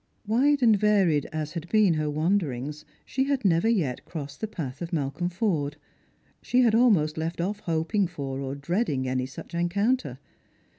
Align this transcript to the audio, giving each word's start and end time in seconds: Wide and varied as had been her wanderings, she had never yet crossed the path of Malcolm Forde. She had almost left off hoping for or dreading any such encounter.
Wide 0.25 0.63
and 0.63 0.75
varied 0.75 1.27
as 1.31 1.53
had 1.53 1.69
been 1.69 1.93
her 1.93 2.09
wanderings, 2.09 2.85
she 3.05 3.25
had 3.25 3.45
never 3.45 3.69
yet 3.69 4.03
crossed 4.03 4.41
the 4.41 4.47
path 4.47 4.81
of 4.81 4.91
Malcolm 4.91 5.29
Forde. 5.29 5.77
She 6.41 6.61
had 6.61 6.73
almost 6.73 7.19
left 7.19 7.39
off 7.39 7.59
hoping 7.59 8.07
for 8.07 8.39
or 8.41 8.55
dreading 8.55 9.07
any 9.07 9.27
such 9.27 9.53
encounter. 9.53 10.17